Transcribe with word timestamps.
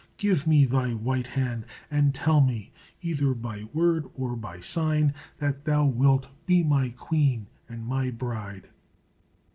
Give 0.17 0.47
me 0.47 0.65
thy 0.65 0.95
white 0.95 1.27
hand, 1.27 1.63
and 1.91 2.15
tell 2.15 2.41
me, 2.41 2.71
either 3.03 3.35
by 3.35 3.65
word 3.71 4.07
or 4.15 4.35
by 4.35 4.59
sign, 4.59 5.13
that 5.37 5.65
thou 5.65 5.85
wilt 5.85 6.25
be 6.47 6.63
my 6.63 6.89
queen 6.89 7.45
and 7.69 7.85
my 7.85 8.09
bride!" 8.09 8.69